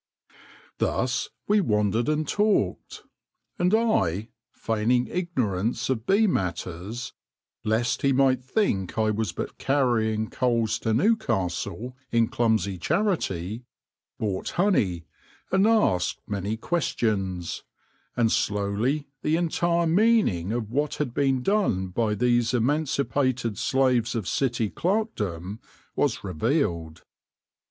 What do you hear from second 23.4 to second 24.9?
slaves of City